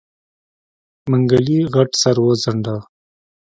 [1.09, 2.75] منګلي غټ سر وڅنډه.